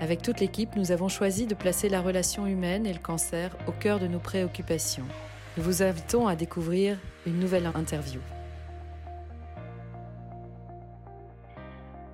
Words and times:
avec 0.00 0.22
toute 0.22 0.40
l'équipe, 0.40 0.74
nous 0.76 0.90
avons 0.90 1.08
choisi 1.08 1.46
de 1.46 1.54
placer 1.54 1.88
la 1.88 2.00
relation 2.00 2.46
humaine 2.46 2.84
et 2.84 2.92
le 2.92 2.98
cancer 2.98 3.56
au 3.68 3.72
cœur 3.72 4.00
de 4.00 4.08
nos 4.08 4.18
préoccupations. 4.18 5.04
Nous 5.56 5.62
vous 5.62 5.82
invitons 5.82 6.26
à 6.26 6.34
découvrir 6.34 6.98
une 7.26 7.38
nouvelle 7.38 7.70
interview. 7.74 8.20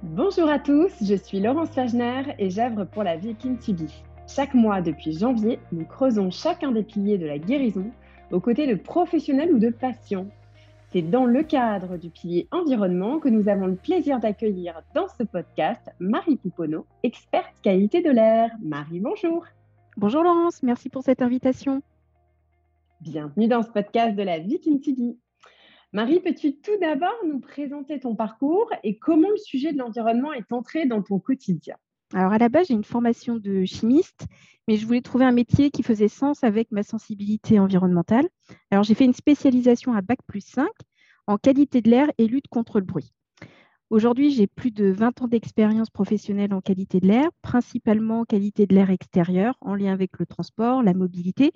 Bonjour 0.02 0.48
à 0.48 0.58
tous, 0.58 0.92
je 1.02 1.14
suis 1.14 1.40
Laurence 1.40 1.70
Fagner 1.70 2.22
et 2.38 2.50
j'œuvre 2.50 2.84
pour 2.84 3.02
la 3.02 3.16
vie 3.16 3.34
Kintsugi. 3.34 4.02
Chaque 4.28 4.54
mois 4.54 4.82
depuis 4.82 5.18
janvier, 5.18 5.58
nous 5.72 5.84
creusons 5.84 6.30
chacun 6.30 6.72
des 6.72 6.82
piliers 6.82 7.18
de 7.18 7.26
la 7.26 7.38
guérison 7.38 7.90
aux 8.30 8.40
côtés 8.40 8.66
de 8.66 8.74
professionnels 8.74 9.52
ou 9.52 9.58
de 9.58 9.70
patients 9.70 10.26
c'est 10.92 11.02
dans 11.02 11.24
le 11.24 11.42
cadre 11.44 11.96
du 11.96 12.10
pilier 12.10 12.48
environnement 12.50 13.20
que 13.20 13.28
nous 13.28 13.48
avons 13.48 13.66
le 13.66 13.76
plaisir 13.76 14.18
d'accueillir 14.18 14.82
dans 14.94 15.06
ce 15.06 15.22
podcast 15.22 15.80
Marie 16.00 16.36
Pouponneau, 16.36 16.84
experte 17.02 17.54
qualité 17.62 18.02
de 18.02 18.10
l'air. 18.10 18.50
Marie, 18.60 18.98
bonjour. 18.98 19.46
Bonjour 19.96 20.24
Laurence, 20.24 20.62
merci 20.62 20.88
pour 20.88 21.02
cette 21.02 21.22
invitation. 21.22 21.82
Bienvenue 23.00 23.46
dans 23.46 23.62
ce 23.62 23.70
podcast 23.70 24.16
de 24.16 24.22
la 24.22 24.40
vie 24.40 24.60
Kintsugi. 24.60 25.16
Marie, 25.92 26.20
peux-tu 26.20 26.56
tout 26.56 26.78
d'abord 26.80 27.14
nous 27.26 27.40
présenter 27.40 28.00
ton 28.00 28.16
parcours 28.16 28.70
et 28.82 28.98
comment 28.98 29.30
le 29.30 29.36
sujet 29.36 29.72
de 29.72 29.78
l'environnement 29.78 30.32
est 30.32 30.52
entré 30.52 30.86
dans 30.86 31.02
ton 31.02 31.18
quotidien? 31.20 31.76
Alors 32.12 32.32
à 32.32 32.38
la 32.38 32.48
base, 32.48 32.68
j'ai 32.68 32.74
une 32.74 32.84
formation 32.84 33.36
de 33.36 33.64
chimiste, 33.64 34.26
mais 34.66 34.76
je 34.76 34.86
voulais 34.86 35.00
trouver 35.00 35.24
un 35.24 35.32
métier 35.32 35.70
qui 35.70 35.82
faisait 35.82 36.08
sens 36.08 36.42
avec 36.42 36.70
ma 36.72 36.82
sensibilité 36.82 37.58
environnementale. 37.60 38.28
Alors 38.70 38.82
j'ai 38.82 38.94
fait 38.94 39.04
une 39.04 39.14
spécialisation 39.14 39.92
à 39.94 40.02
Bac 40.02 40.18
plus 40.26 40.44
5 40.44 40.68
en 41.26 41.38
qualité 41.38 41.82
de 41.82 41.90
l'air 41.90 42.08
et 42.18 42.26
lutte 42.26 42.48
contre 42.48 42.80
le 42.80 42.84
bruit. 42.84 43.12
Aujourd'hui, 43.90 44.30
j'ai 44.30 44.46
plus 44.46 44.70
de 44.70 44.86
20 44.86 45.22
ans 45.22 45.26
d'expérience 45.26 45.90
professionnelle 45.90 46.54
en 46.54 46.60
qualité 46.60 47.00
de 47.00 47.08
l'air, 47.08 47.28
principalement 47.42 48.20
en 48.20 48.24
qualité 48.24 48.68
de 48.68 48.72
l'air 48.72 48.88
extérieur, 48.88 49.56
en 49.60 49.74
lien 49.74 49.92
avec 49.92 50.16
le 50.20 50.26
transport, 50.26 50.84
la 50.84 50.94
mobilité. 50.94 51.50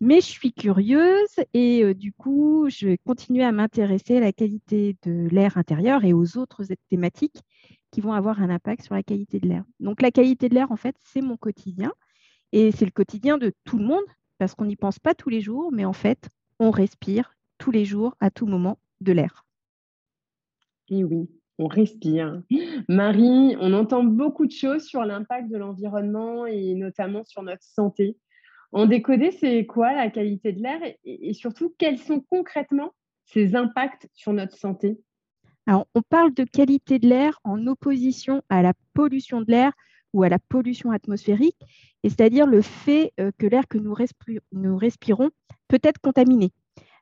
Mais 0.00 0.16
je 0.20 0.26
suis 0.26 0.52
curieuse 0.52 1.36
et 1.54 1.84
euh, 1.84 1.94
du 1.94 2.12
coup, 2.12 2.68
je 2.68 2.88
vais 2.88 2.98
continuer 2.98 3.44
à 3.44 3.52
m'intéresser 3.52 4.16
à 4.16 4.20
la 4.20 4.32
qualité 4.32 4.96
de 5.04 5.28
l'air 5.30 5.58
intérieur 5.58 6.04
et 6.04 6.12
aux 6.12 6.38
autres 6.38 6.64
thématiques 6.88 7.40
qui 7.92 8.00
vont 8.00 8.14
avoir 8.14 8.42
un 8.42 8.50
impact 8.50 8.82
sur 8.82 8.96
la 8.96 9.04
qualité 9.04 9.38
de 9.38 9.46
l'air. 9.46 9.62
Donc 9.78 10.02
la 10.02 10.10
qualité 10.10 10.48
de 10.48 10.54
l'air, 10.56 10.72
en 10.72 10.76
fait, 10.76 10.96
c'est 11.04 11.22
mon 11.22 11.36
quotidien 11.36 11.92
et 12.50 12.72
c'est 12.72 12.84
le 12.84 12.90
quotidien 12.90 13.38
de 13.38 13.52
tout 13.62 13.78
le 13.78 13.84
monde 13.84 14.04
parce 14.38 14.56
qu'on 14.56 14.64
n'y 14.64 14.76
pense 14.76 14.98
pas 14.98 15.14
tous 15.14 15.28
les 15.28 15.40
jours, 15.40 15.70
mais 15.70 15.84
en 15.84 15.92
fait, 15.92 16.30
on 16.58 16.72
respire 16.72 17.36
tous 17.58 17.70
les 17.70 17.84
jours, 17.84 18.16
à 18.18 18.32
tout 18.32 18.46
moment, 18.46 18.80
de 19.00 19.12
l'air. 19.12 19.44
Et 20.88 21.04
oui, 21.04 21.30
on 21.60 21.66
respire. 21.66 22.42
Marie, 22.88 23.56
on 23.60 23.72
entend 23.74 24.02
beaucoup 24.02 24.46
de 24.46 24.52
choses 24.52 24.84
sur 24.84 25.04
l'impact 25.04 25.50
de 25.50 25.58
l'environnement 25.58 26.46
et 26.46 26.74
notamment 26.74 27.22
sur 27.24 27.42
notre 27.42 27.64
santé. 27.64 28.16
En 28.72 28.86
décoder, 28.86 29.30
c'est 29.30 29.66
quoi 29.66 29.92
la 29.92 30.10
qualité 30.10 30.52
de 30.52 30.62
l'air 30.62 30.80
et 31.04 31.32
surtout, 31.34 31.74
quels 31.76 31.98
sont 31.98 32.20
concrètement 32.20 32.92
ces 33.26 33.54
impacts 33.54 34.08
sur 34.14 34.32
notre 34.32 34.56
santé? 34.56 34.98
On 35.94 36.02
parle 36.08 36.34
de 36.34 36.44
qualité 36.44 36.98
de 36.98 37.08
l'air 37.08 37.38
en 37.44 37.66
opposition 37.66 38.42
à 38.48 38.62
la 38.62 38.72
pollution 38.94 39.40
de 39.40 39.50
l'air 39.50 39.72
ou 40.12 40.22
à 40.24 40.28
la 40.28 40.38
pollution 40.38 40.90
atmosphérique, 40.90 41.58
c'est-à-dire 42.02 42.46
le 42.46 42.62
fait 42.62 43.12
euh, 43.20 43.30
que 43.38 43.46
l'air 43.46 43.68
que 43.68 43.78
nous, 43.78 43.94
respirons 44.76 45.30
peut 45.68 45.78
être 45.82 46.00
contaminé 46.00 46.50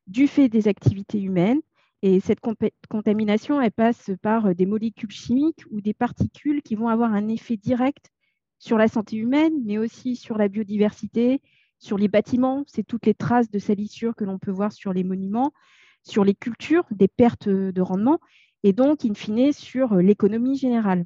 du 0.07 0.27
fait 0.27 0.49
des 0.49 0.69
activités 0.69 1.21
humaines. 1.21 1.61
Et 2.03 2.21
cette 2.21 2.41
contamination, 2.89 3.61
elle 3.61 3.73
passe 3.73 4.11
par 4.23 4.47
euh, 4.47 4.55
des 4.55 4.67
molécules 4.67 5.11
chimiques 5.11 5.65
ou 5.71 5.81
des 5.81 5.95
particules 5.95 6.63
qui 6.63 6.77
vont 6.77 6.89
avoir 6.89 7.13
un 7.13 7.29
effet 7.29 7.57
direct 7.57 8.11
sur 8.59 8.79
la 8.79 8.89
santé 8.89 9.17
humaine, 9.17 9.55
mais 9.65 9.79
aussi 9.79 10.17
sur 10.17 10.39
la 10.39 10.49
biodiversité, 10.49 11.41
sur 11.79 11.99
les 11.99 12.09
bâtiments, 12.09 12.65
c'est 12.67 12.85
toutes 12.85 13.07
les 13.07 13.15
traces 13.15 13.51
de 13.51 13.59
salissure 13.59 14.15
que 14.15 14.25
l'on 14.25 14.39
peut 14.39 14.51
voir 14.51 14.73
sur 14.73 14.93
les 14.93 15.05
monuments, 15.05 15.53
sur 16.03 16.25
les 16.25 16.35
cultures, 16.35 16.85
des 16.91 17.09
pertes 17.09 17.49
de 17.49 17.81
rendement, 17.81 18.21
et 18.65 18.73
donc, 18.73 19.05
in 19.05 19.15
fine, 19.15 19.53
sur 19.53 19.93
euh, 19.93 20.03
l'économie 20.03 20.57
générale. 20.57 21.05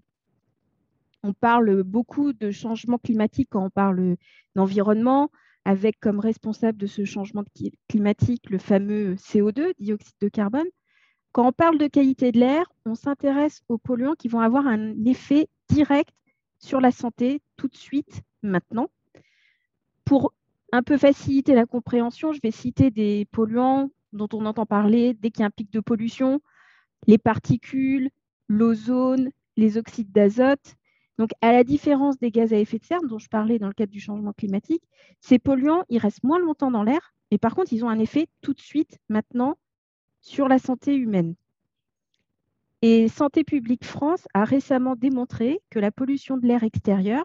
On 1.23 1.33
parle 1.33 1.83
beaucoup 1.83 2.33
de 2.33 2.51
changement 2.51 2.99
climatique 2.99 3.49
quand 3.51 3.65
on 3.65 3.71
parle 3.71 4.17
d'environnement, 4.57 5.31
avec 5.65 6.01
comme 6.01 6.19
responsable 6.19 6.79
de 6.79 6.87
ce 6.87 7.05
changement 7.05 7.45
climatique 7.89 8.51
le 8.51 8.59
fameux 8.59 9.15
CO2, 9.15 9.73
dioxyde 9.79 10.17
de 10.21 10.29
carbone. 10.29 10.67
Quand 11.32 11.47
on 11.47 11.53
parle 11.53 11.78
de 11.78 11.87
qualité 11.87 12.31
de 12.31 12.38
l'air, 12.38 12.70
on 12.84 12.94
s'intéresse 12.94 13.62
aux 13.69 13.78
polluants 13.78 14.15
qui 14.15 14.28
vont 14.28 14.41
avoir 14.41 14.66
un 14.66 15.04
effet 15.06 15.48
direct 15.69 16.15
sur 16.59 16.81
la 16.81 16.91
santé 16.91 17.41
tout 17.56 17.69
de 17.69 17.76
suite, 17.76 18.20
maintenant. 18.43 18.91
Pour 20.04 20.34
un 20.72 20.82
peu 20.82 20.98
faciliter 20.98 21.54
la 21.54 21.65
compréhension, 21.65 22.32
je 22.32 22.40
vais 22.43 22.50
citer 22.50 22.90
des 22.90 23.26
polluants 23.32 23.90
dont 24.12 24.29
on 24.34 24.44
entend 24.44 24.67
parler 24.67 25.14
dès 25.14 25.31
qu'il 25.31 25.40
y 25.40 25.44
a 25.44 25.46
un 25.46 25.50
pic 25.50 25.70
de 25.73 25.81
pollution, 25.81 26.43
les 27.06 27.19
particules, 27.19 28.11
l'ozone, 28.49 29.31
les 29.56 29.78
oxydes 29.78 30.12
d'azote. 30.12 30.76
Donc, 31.19 31.31
à 31.40 31.52
la 31.52 31.64
différence 31.64 32.19
des 32.19 32.31
gaz 32.31 32.52
à 32.52 32.58
effet 32.58 32.78
de 32.78 32.85
serre 32.85 33.02
dont 33.08 33.19
je 33.19 33.28
parlais 33.28 33.58
dans 33.58 33.69
le 33.69 33.75
cadre 33.75 33.93
du 33.93 34.00
changement 34.00 34.35
climatique, 34.35 34.82
ces 35.20 35.38
polluants, 35.38 35.85
ils 35.88 35.99
restent 35.99 36.25
moins 36.25 36.38
longtemps 36.38 36.70
dans 36.70 36.82
l'air, 36.82 37.14
mais 37.31 37.38
par 37.38 37.55
contre, 37.55 37.73
ils 37.73 37.85
ont 37.87 37.88
un 37.88 37.99
effet 37.99 38.26
tout 38.43 38.52
de 38.52 38.61
suite, 38.61 38.99
maintenant, 39.08 39.56
sur 40.23 40.49
la 40.49 40.59
santé 40.59 40.97
humaine. 40.97 41.35
Et 42.81 43.09
Santé 43.09 43.45
publique 43.45 43.85
France 43.85 44.27
a 44.35 44.45
récemment 44.45 44.97
démontré 44.97 45.61
que 45.71 45.79
la 45.79 45.93
pollution 45.93 46.37
de 46.37 46.47
l'air 46.47 46.65
extérieur, 46.65 47.25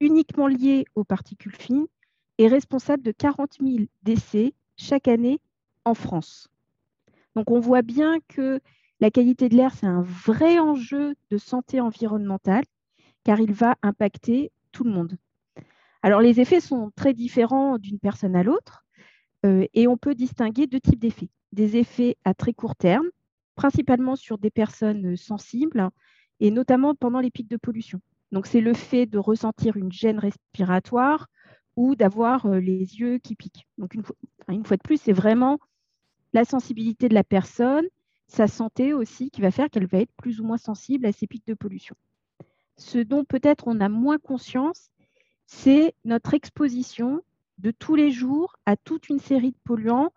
uniquement 0.00 0.46
liée 0.48 0.86
aux 0.94 1.04
particules 1.04 1.54
fines, 1.54 1.86
est 2.38 2.48
responsable 2.48 3.02
de 3.02 3.12
40 3.12 3.58
000 3.60 3.84
décès 4.02 4.54
chaque 4.76 5.06
année 5.06 5.40
en 5.84 5.94
France. 5.94 6.48
Donc 7.36 7.50
on 7.50 7.60
voit 7.60 7.82
bien 7.82 8.18
que 8.28 8.60
la 9.00 9.10
qualité 9.10 9.48
de 9.48 9.56
l'air, 9.56 9.74
c'est 9.74 9.86
un 9.86 10.02
vrai 10.02 10.58
enjeu 10.58 11.14
de 11.30 11.38
santé 11.38 11.80
environnementale 11.80 12.64
car 13.24 13.40
il 13.40 13.52
va 13.52 13.76
impacter 13.82 14.50
tout 14.72 14.84
le 14.84 14.90
monde. 14.90 15.16
Alors 16.02 16.20
les 16.20 16.40
effets 16.40 16.60
sont 16.60 16.90
très 16.96 17.14
différents 17.14 17.78
d'une 17.78 17.98
personne 17.98 18.34
à 18.34 18.42
l'autre 18.42 18.84
euh, 19.46 19.66
et 19.74 19.86
on 19.86 19.96
peut 19.96 20.14
distinguer 20.14 20.66
deux 20.66 20.80
types 20.80 20.98
d'effets. 20.98 21.30
Des 21.52 21.76
effets 21.76 22.16
à 22.24 22.34
très 22.34 22.52
court 22.52 22.76
terme, 22.76 23.06
principalement 23.54 24.16
sur 24.16 24.38
des 24.38 24.50
personnes 24.50 25.16
sensibles 25.16 25.90
et 26.40 26.50
notamment 26.50 26.94
pendant 26.94 27.20
les 27.20 27.30
pics 27.30 27.50
de 27.50 27.56
pollution. 27.56 28.00
Donc 28.32 28.46
c'est 28.46 28.62
le 28.62 28.74
fait 28.74 29.06
de 29.06 29.18
ressentir 29.18 29.76
une 29.76 29.92
gêne 29.92 30.18
respiratoire 30.18 31.28
ou 31.76 31.94
d'avoir 31.94 32.48
les 32.48 32.98
yeux 32.98 33.18
qui 33.18 33.34
piquent. 33.34 33.66
Donc, 33.78 33.94
une 34.48 34.64
fois, 34.64 34.76
de 34.76 34.82
plus, 34.82 35.00
c'est 35.00 35.12
vraiment 35.12 35.58
la 36.32 36.44
sensibilité 36.44 37.08
de 37.08 37.14
la 37.14 37.24
personne, 37.24 37.86
sa 38.26 38.46
santé 38.46 38.92
aussi, 38.92 39.30
qui 39.30 39.40
va 39.40 39.50
faire 39.50 39.70
qu'elle 39.70 39.86
va 39.86 39.98
être 39.98 40.12
plus 40.16 40.40
ou 40.40 40.44
moins 40.44 40.58
sensible 40.58 41.06
à 41.06 41.12
ces 41.12 41.26
pics 41.26 41.46
de 41.46 41.54
pollution. 41.54 41.94
Ce 42.76 42.98
dont 42.98 43.24
peut-être 43.24 43.68
on 43.68 43.80
a 43.80 43.88
moins 43.88 44.18
conscience, 44.18 44.90
c'est 45.46 45.94
notre 46.04 46.34
exposition 46.34 47.22
de 47.58 47.70
tous 47.70 47.94
les 47.94 48.10
jours 48.10 48.56
à 48.66 48.76
toute 48.76 49.08
une 49.08 49.18
série 49.18 49.52
de 49.52 49.58
polluants 49.64 50.12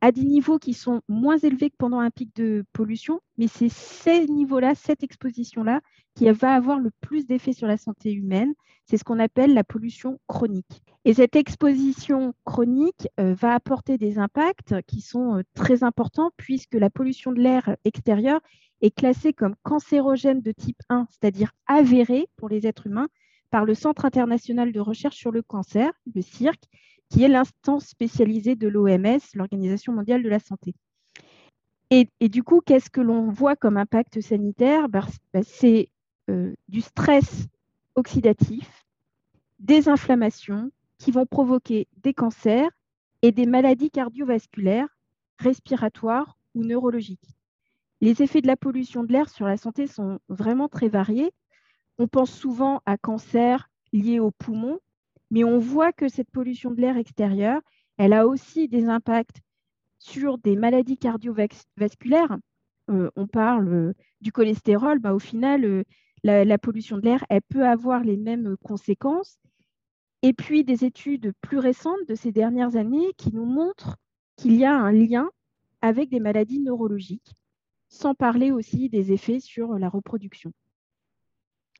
à 0.00 0.12
des 0.12 0.24
niveaux 0.24 0.58
qui 0.58 0.74
sont 0.74 1.00
moins 1.08 1.38
élevés 1.38 1.70
que 1.70 1.76
pendant 1.78 2.00
un 2.00 2.10
pic 2.10 2.34
de 2.36 2.64
pollution, 2.72 3.20
mais 3.38 3.48
c'est 3.48 3.70
ces 3.70 4.26
niveaux-là, 4.26 4.74
cette 4.74 5.02
exposition-là, 5.02 5.80
qui 6.14 6.30
va 6.30 6.54
avoir 6.54 6.78
le 6.78 6.90
plus 7.00 7.26
d'effet 7.26 7.52
sur 7.52 7.66
la 7.66 7.76
santé 7.76 8.12
humaine. 8.12 8.54
C'est 8.84 8.98
ce 8.98 9.04
qu'on 9.04 9.18
appelle 9.18 9.52
la 9.52 9.64
pollution 9.64 10.18
chronique. 10.28 10.82
Et 11.04 11.14
cette 11.14 11.36
exposition 11.36 12.34
chronique 12.44 13.08
euh, 13.18 13.34
va 13.34 13.54
apporter 13.54 13.98
des 13.98 14.18
impacts 14.18 14.74
qui 14.86 15.00
sont 15.00 15.38
euh, 15.38 15.42
très 15.54 15.82
importants 15.82 16.30
puisque 16.36 16.74
la 16.74 16.90
pollution 16.90 17.32
de 17.32 17.40
l'air 17.40 17.76
extérieur 17.84 18.40
est 18.80 18.90
classée 18.90 19.32
comme 19.32 19.54
cancérogène 19.62 20.40
de 20.40 20.52
type 20.52 20.80
1, 20.88 21.06
c'est-à-dire 21.10 21.52
avérée 21.66 22.28
pour 22.36 22.48
les 22.48 22.66
êtres 22.66 22.86
humains, 22.86 23.08
par 23.50 23.64
le 23.64 23.74
Centre 23.74 24.04
international 24.04 24.72
de 24.72 24.80
recherche 24.80 25.16
sur 25.16 25.30
le 25.30 25.42
cancer, 25.42 25.92
le 26.14 26.22
CIRC, 26.22 26.60
qui 27.08 27.22
est 27.22 27.28
l'instance 27.28 27.86
spécialisée 27.86 28.56
de 28.56 28.68
l'OMS, 28.68 29.20
l'Organisation 29.34 29.92
mondiale 29.92 30.22
de 30.22 30.28
la 30.28 30.38
santé. 30.38 30.74
Et, 31.90 32.08
du 32.28 32.42
coup, 32.42 32.60
qu'est-ce 32.60 32.90
que 32.90 33.00
l'on 33.00 33.30
voit 33.30 33.54
comme 33.54 33.76
impact 33.76 34.20
sanitaire? 34.20 34.88
Bah, 34.88 35.06
C'est 35.44 35.88
euh, 36.28 36.52
du 36.68 36.80
stress 36.80 37.46
oxydatif, 37.94 38.84
des 39.60 39.88
inflammations 39.88 40.70
qui 40.98 41.12
vont 41.12 41.26
provoquer 41.26 41.86
des 42.02 42.12
cancers 42.12 42.70
et 43.22 43.30
des 43.30 43.46
maladies 43.46 43.90
cardiovasculaires, 43.90 44.88
respiratoires 45.38 46.36
ou 46.54 46.64
neurologiques. 46.64 47.36
Les 48.00 48.22
effets 48.22 48.42
de 48.42 48.46
la 48.46 48.56
pollution 48.56 49.04
de 49.04 49.12
l'air 49.12 49.28
sur 49.28 49.46
la 49.46 49.56
santé 49.56 49.86
sont 49.86 50.18
vraiment 50.28 50.68
très 50.68 50.88
variés. 50.88 51.32
On 51.98 52.08
pense 52.08 52.30
souvent 52.30 52.82
à 52.84 52.98
cancer 52.98 53.70
lié 53.92 54.18
aux 54.18 54.32
poumons, 54.32 54.80
mais 55.30 55.44
on 55.44 55.58
voit 55.58 55.92
que 55.92 56.08
cette 56.08 56.30
pollution 56.30 56.70
de 56.70 56.80
l'air 56.80 56.96
extérieur, 56.96 57.60
elle 57.98 58.12
a 58.12 58.26
aussi 58.26 58.68
des 58.68 58.86
impacts 58.86 59.40
sur 59.98 60.38
des 60.38 60.56
maladies 60.56 60.98
cardiovasculaires. 60.98 62.38
Euh, 62.90 63.10
on 63.16 63.26
parle 63.26 63.68
euh, 63.68 63.92
du 64.20 64.32
cholestérol, 64.32 64.98
bah, 64.98 65.14
au 65.14 65.18
final, 65.18 65.64
euh, 65.64 65.82
la, 66.22 66.58
pollution 66.58 66.96
de 66.96 67.02
l'air, 67.02 67.24
elle 67.28 67.42
peut 67.42 67.66
avoir 67.66 68.02
les 68.04 68.16
mêmes 68.16 68.56
conséquences. 68.62 69.38
Et 70.22 70.32
puis 70.32 70.64
des 70.64 70.84
études 70.84 71.32
plus 71.40 71.58
récentes 71.58 72.06
de 72.08 72.14
ces 72.14 72.32
dernières 72.32 72.76
années 72.76 73.12
qui 73.16 73.32
nous 73.32 73.44
montrent 73.44 73.96
qu'il 74.36 74.56
y 74.56 74.64
a 74.64 74.74
un 74.74 74.92
lien 74.92 75.30
avec 75.82 76.08
des 76.08 76.20
maladies 76.20 76.60
neurologiques, 76.60 77.34
sans 77.88 78.14
parler 78.14 78.50
aussi 78.50 78.88
des 78.88 79.12
effets 79.12 79.40
sur 79.40 79.78
la 79.78 79.88
reproduction. 79.88 80.52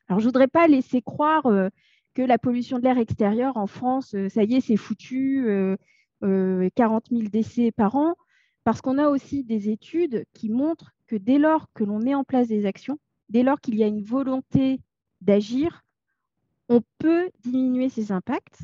Alors, 0.09 0.21
je 0.21 0.27
ne 0.27 0.29
voudrais 0.29 0.49
pas 0.49 0.69
laisser 0.69 1.03
croire 1.03 1.47
que 2.17 2.23
la 2.23 2.39
pollution 2.39 2.79
de 2.79 2.85
l'air 2.85 2.97
extérieur 2.97 3.59
en 3.59 3.67
France, 3.67 4.15
euh, 4.15 4.31
ça 4.31 4.43
y 4.43 4.55
est, 4.55 4.63
c'est 4.63 4.79
foutu, 4.79 5.45
40 5.45 6.25
euh, 6.25 6.67
000 7.11 7.23
euh, 7.23 7.29
décès 7.29 7.73
par 7.73 7.95
an, 7.95 8.15
parce 8.65 8.81
qu'on 8.81 8.97
a 8.97 9.11
aussi 9.11 9.45
des 9.45 9.69
études 9.69 10.25
qui 10.33 10.49
montrent 10.49 10.95
que 11.07 11.17
dès 11.17 11.37
lors 11.37 11.71
que 11.75 11.85
l'on 11.85 11.99
met 11.99 12.15
en 12.15 12.25
place 12.25 12.49
des 12.49 12.65
actions, 12.65 12.99
dès 13.29 13.43
lors 13.43 13.61
qu'il 13.61 13.75
y 13.75 13.85
a 13.85 13.87
une 13.87 14.03
volonté 14.03 14.81
d'agir, 15.21 15.85
on 16.71 16.81
peut 16.99 17.29
diminuer 17.45 17.91
ces 17.91 18.11
impacts. 18.13 18.61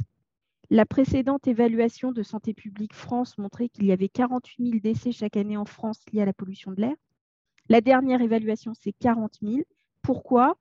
La 0.70 0.87
précédente 0.87 1.46
évaluation 1.46 2.10
de 2.10 2.22
Santé 2.22 2.54
publique 2.54 2.94
France 2.94 3.37
montrait 3.37 3.69
qu'il 3.69 3.84
y 3.84 3.93
avait 3.93 4.08
48 4.08 4.70
000 4.70 4.81
décès 4.81 5.12
chaque 5.12 5.37
année 5.37 5.58
en 5.58 5.66
France 5.66 6.00
liés 6.10 6.22
à 6.22 6.26
la 6.26 6.32
pollution 6.32 6.72
de 6.72 6.81
l'air. 6.81 6.96
La 7.69 7.82
dernière 7.82 8.22
évaluation, 8.22 8.72
c'est 8.81 8.93
40 8.93 9.40
000. 9.43 9.60
Pourquoi? 10.00 10.56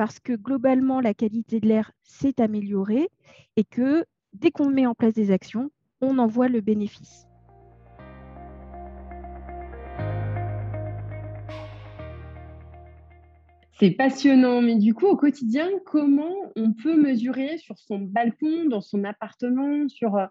Parce 0.00 0.18
que 0.18 0.32
globalement, 0.32 1.02
la 1.02 1.12
qualité 1.12 1.60
de 1.60 1.68
l'air 1.68 1.92
s'est 2.04 2.40
améliorée 2.40 3.10
et 3.56 3.64
que 3.64 4.06
dès 4.32 4.50
qu'on 4.50 4.70
met 4.70 4.86
en 4.86 4.94
place 4.94 5.12
des 5.12 5.30
actions, 5.30 5.70
on 6.00 6.16
en 6.16 6.26
voit 6.26 6.48
le 6.48 6.62
bénéfice. 6.62 7.26
C'est 13.78 13.90
passionnant, 13.90 14.62
mais 14.62 14.76
du 14.76 14.94
coup, 14.94 15.04
au 15.04 15.18
quotidien, 15.18 15.68
comment 15.84 16.32
on 16.56 16.72
peut 16.72 16.98
mesurer 16.98 17.58
sur 17.58 17.78
son 17.78 17.98
balcon, 17.98 18.64
dans 18.70 18.80
son 18.80 19.04
appartement, 19.04 19.86
sur, 19.88 20.16
euh, 20.16 20.24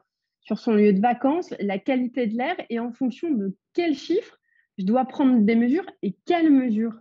son 0.55 0.73
lieu 0.73 0.93
de 0.93 0.99
vacances, 0.99 1.53
la 1.59 1.77
qualité 1.77 2.25
de 2.25 2.35
l'air 2.35 2.55
et 2.71 2.79
en 2.79 2.91
fonction 2.91 3.29
de 3.29 3.55
quels 3.73 3.93
chiffres 3.93 4.39
je 4.79 4.85
dois 4.85 5.05
prendre 5.05 5.41
des 5.41 5.55
mesures 5.55 5.85
et 6.01 6.17
quelles 6.25 6.49
mesures? 6.49 6.99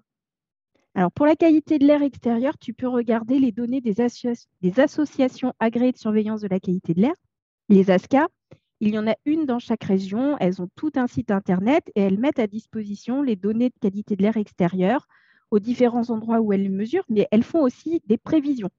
Alors, 0.99 1.13
pour 1.13 1.27
la 1.27 1.37
qualité 1.37 1.79
de 1.79 1.87
l'air 1.87 2.03
extérieur, 2.03 2.59
tu 2.59 2.75
peux 2.75 2.89
regarder 2.89 3.39
les 3.39 3.53
données 3.53 3.81
des, 3.81 4.01
associations 4.81 5.53
agréées 5.61 5.93
de 5.93 5.97
surveillance 5.97 6.41
de 6.41 6.49
la 6.49 6.59
qualité 6.59 6.93
de 6.93 7.03
l'air, 7.03 7.15
les 7.69 7.93
ASCA. 7.93 8.27
Il 8.81 8.95
y 8.95 8.99
en 8.99 9.07
a 9.07 9.15
une 9.25 9.47
dans 9.47 9.61
chaque 9.61 9.85
région. 9.85 10.37
Elles 10.41 10.61
ont 10.61 10.69
tout 10.75 10.91
un 10.97 11.07
site 11.07 11.31
Internet 11.31 11.85
et 11.95 12.01
elles 12.01 12.19
mettent 12.19 12.41
à 12.41 12.49
disposition 12.49 13.23
les 13.23 13.37
données 13.37 13.69
de 13.69 13.79
qualité 13.81 14.17
de 14.17 14.23
l'air 14.25 14.37
extérieur 14.37 15.07
aux 15.53 15.61
différents 15.61 16.11
endroits 16.11 16.41
où 16.41 16.53
elles 16.53 16.65
les 16.65 16.69
mesurent, 16.69 17.07
mais 17.09 17.29
elles 17.31 17.45
font 17.45 17.63
aussi 17.63 18.03
des 18.07 18.19
prévisions. 18.19 18.71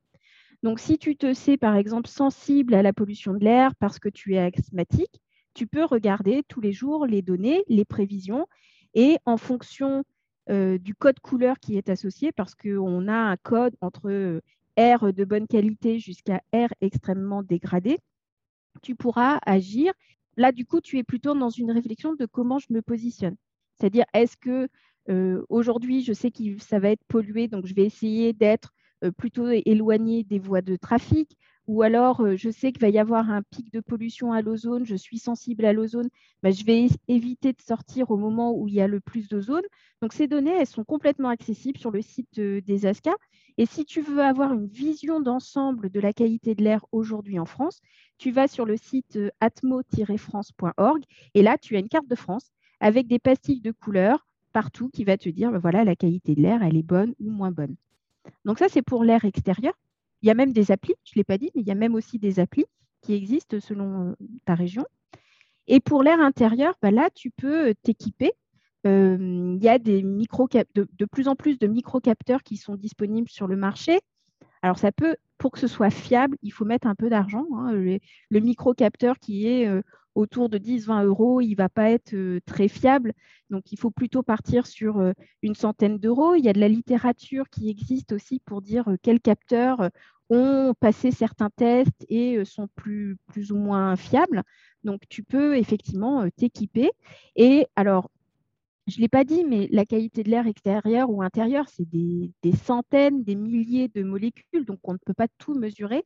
Donc, 0.61 0.81
si 0.81 0.97
tu 0.97 1.15
te 1.15 1.33
sais, 1.33 1.55
par 1.55 1.77
exemple, 1.77 2.09
sensible 2.09 2.73
à 2.73 2.81
la 2.81 2.91
pollution 2.91 3.33
de 3.33 3.45
l'air 3.45 3.75
parce 3.75 3.97
que 3.97 4.09
tu 4.09 4.35
es 4.35 4.39
asthmatique, 4.39 5.21
tu 5.53 5.67
peux 5.67 5.85
regarder 5.85 6.43
tous 6.49 6.59
les 6.59 6.73
jours 6.73 7.05
les 7.05 7.21
données, 7.21 7.63
les 7.69 7.85
prévisions, 7.85 8.45
et 8.93 9.19
en 9.23 9.37
fonction 9.37 10.03
du 10.49 10.95
code 10.95 11.19
couleur 11.19 11.59
qui 11.59 11.77
est 11.77 11.89
associé 11.89 12.31
parce 12.31 12.55
qu'on 12.55 13.07
a 13.07 13.13
un 13.13 13.37
code 13.37 13.75
entre 13.81 14.09
euh, 14.09 14.41
R 14.77 15.13
de 15.13 15.23
bonne 15.23 15.47
qualité 15.47 15.99
jusqu'à 15.99 16.41
R 16.53 16.69
extrêmement 16.81 17.43
dégradé, 17.43 17.99
tu 18.81 18.95
pourras 18.95 19.39
agir. 19.45 19.93
Là, 20.37 20.51
du 20.51 20.65
coup, 20.65 20.81
tu 20.81 20.97
es 20.97 21.03
plutôt 21.03 21.35
dans 21.35 21.49
une 21.49 21.71
réflexion 21.71 22.15
de 22.15 22.25
comment 22.25 22.59
je 22.59 22.67
me 22.71 22.81
positionne. 22.81 23.35
C'est-à-dire, 23.75 24.05
est-ce 24.13 24.37
que 24.37 24.69
euh, 25.09 25.43
aujourd'hui, 25.49 26.01
je 26.03 26.13
sais 26.13 26.31
que 26.31 26.57
ça 26.59 26.79
va 26.79 26.89
être 26.89 27.03
pollué, 27.07 27.47
donc 27.47 27.65
je 27.65 27.75
vais 27.75 27.85
essayer 27.85 28.33
d'être 28.33 28.73
plutôt 29.17 29.47
éloigné 29.47 30.25
des 30.25 30.39
voies 30.39 30.61
de 30.61 30.75
trafic 30.75 31.37
ou 31.69 31.83
alors 31.83 32.21
euh, 32.21 32.35
je 32.35 32.49
sais 32.49 32.71
qu'il 32.71 32.81
va 32.81 32.89
y 32.89 32.97
avoir 32.97 33.29
un 33.29 33.43
pic 33.43 33.71
de 33.71 33.79
pollution 33.79 34.33
à 34.33 34.41
l'ozone, 34.41 34.87
je 34.87 34.95
suis 34.95 35.19
sensible 35.19 35.65
à 35.65 35.71
l'ozone, 35.71 36.09
bah, 36.41 36.49
je 36.49 36.63
vais 36.63 36.87
éviter 37.07 37.53
de 37.53 37.61
sortir 37.61 38.09
au 38.09 38.17
moment 38.17 38.57
où 38.57 38.67
il 38.67 38.73
y 38.73 38.81
a 38.81 38.87
le 38.87 38.99
plus 38.99 39.29
d'ozone. 39.29 39.61
Donc 40.01 40.13
ces 40.13 40.25
données, 40.25 40.49
elles 40.49 40.65
sont 40.65 40.83
complètement 40.83 41.29
accessibles 41.29 41.77
sur 41.77 41.91
le 41.91 42.01
site 42.01 42.39
euh, 42.39 42.59
des 42.61 42.87
ASCA. 42.87 43.13
Et 43.59 43.67
si 43.67 43.85
tu 43.85 44.01
veux 44.01 44.23
avoir 44.23 44.51
une 44.51 44.65
vision 44.65 45.19
d'ensemble 45.19 45.91
de 45.91 45.99
la 45.99 46.11
qualité 46.11 46.55
de 46.55 46.63
l'air 46.63 46.83
aujourd'hui 46.91 47.37
en 47.37 47.45
France, 47.45 47.81
tu 48.17 48.31
vas 48.31 48.47
sur 48.47 48.65
le 48.65 48.75
site 48.75 49.17
euh, 49.17 49.29
atmo-france.org 49.39 51.03
et 51.35 51.43
là, 51.43 51.59
tu 51.59 51.75
as 51.75 51.79
une 51.79 51.89
carte 51.89 52.07
de 52.07 52.15
France 52.15 52.49
avec 52.79 53.05
des 53.05 53.19
pastilles 53.19 53.61
de 53.61 53.71
couleurs 53.71 54.25
partout 54.53 54.89
qui 54.89 55.03
va 55.03 55.17
te 55.17 55.29
dire, 55.29 55.51
bah, 55.51 55.59
voilà, 55.59 55.83
la 55.83 55.95
qualité 55.95 56.33
de 56.33 56.41
l'air, 56.41 56.63
elle 56.63 56.77
est 56.77 56.81
bonne 56.81 57.13
ou 57.19 57.29
moins 57.29 57.51
bonne. 57.51 57.75
Donc 58.43 58.57
ça, 58.57 58.69
c'est 58.69 58.81
pour 58.81 59.03
l'air 59.03 59.23
extérieur. 59.23 59.75
Il 60.21 60.27
y 60.27 60.31
a 60.31 60.33
même 60.33 60.53
des 60.53 60.71
applis, 60.71 60.95
je 61.03 61.11
ne 61.15 61.19
l'ai 61.19 61.23
pas 61.23 61.37
dit, 61.37 61.51
mais 61.55 61.61
il 61.61 61.67
y 61.67 61.71
a 61.71 61.75
même 61.75 61.95
aussi 61.95 62.19
des 62.19 62.39
applis 62.39 62.65
qui 63.01 63.13
existent 63.13 63.59
selon 63.59 64.09
euh, 64.09 64.13
ta 64.45 64.55
région. 64.55 64.85
Et 65.67 65.79
pour 65.79 66.03
l'air 66.03 66.19
intérieur, 66.19 66.75
bah 66.81 66.91
là, 66.91 67.09
tu 67.13 67.31
peux 67.31 67.69
euh, 67.69 67.73
t'équiper. 67.83 68.33
Euh, 68.87 69.55
il 69.55 69.63
y 69.63 69.69
a 69.69 69.77
des 69.77 70.03
micro 70.03 70.47
de, 70.47 70.87
de, 70.91 71.05
plus 71.05 71.27
en 71.27 71.35
plus 71.35 71.59
de 71.59 71.67
microcapteurs 71.67 72.43
qui 72.43 72.57
sont 72.57 72.75
disponibles 72.75 73.29
sur 73.29 73.47
le 73.47 73.55
marché. 73.55 73.99
Alors, 74.61 74.77
ça 74.77 74.91
peut, 74.91 75.15
pour 75.37 75.51
que 75.51 75.59
ce 75.59 75.67
soit 75.67 75.89
fiable, 75.89 76.37
il 76.41 76.51
faut 76.51 76.65
mettre 76.65 76.87
un 76.87 76.95
peu 76.95 77.09
d'argent. 77.09 77.45
Hein. 77.55 77.71
Le, 77.71 77.99
le 78.29 78.39
microcapteur 78.39 79.19
qui 79.19 79.47
est 79.47 79.69
autour 80.15 80.49
de 80.49 80.57
10-20 80.57 81.05
euros, 81.05 81.41
il 81.41 81.51
ne 81.51 81.55
va 81.55 81.69
pas 81.69 81.89
être 81.89 82.39
très 82.45 82.67
fiable. 82.67 83.13
Donc, 83.49 83.71
il 83.71 83.79
faut 83.79 83.91
plutôt 83.91 84.23
partir 84.23 84.67
sur 84.67 85.01
une 85.41 85.55
centaine 85.55 85.97
d'euros. 85.97 86.35
Il 86.35 86.43
y 86.43 86.49
a 86.49 86.53
de 86.53 86.59
la 86.59 86.67
littérature 86.67 87.49
qui 87.49 87.69
existe 87.69 88.11
aussi 88.11 88.39
pour 88.45 88.61
dire 88.61 88.85
quels 89.01 89.21
capteurs 89.21 89.89
ont 90.29 90.73
passé 90.79 91.11
certains 91.11 91.49
tests 91.49 92.05
et 92.09 92.43
sont 92.45 92.67
plus, 92.75 93.17
plus 93.27 93.51
ou 93.51 93.57
moins 93.57 93.95
fiables. 93.95 94.43
Donc, 94.83 95.01
tu 95.09 95.23
peux 95.23 95.57
effectivement 95.57 96.27
t'équiper. 96.37 96.91
Et 97.35 97.67
alors, 97.75 98.09
je 98.89 98.97
ne 98.97 99.01
l'ai 99.01 99.07
pas 99.07 99.23
dit, 99.23 99.45
mais 99.45 99.67
la 99.71 99.85
qualité 99.85 100.23
de 100.23 100.29
l'air 100.29 100.47
extérieur 100.47 101.09
ou 101.09 101.21
intérieur, 101.21 101.69
c'est 101.69 101.87
des, 101.87 102.33
centaines, 102.63 103.23
des 103.23 103.35
milliers 103.35 103.87
de 103.87 104.03
molécules, 104.03 104.65
donc 104.65 104.79
on 104.83 104.93
ne 104.93 104.97
peut 104.97 105.13
pas 105.13 105.27
tout 105.37 105.53
mesurer. 105.53 106.03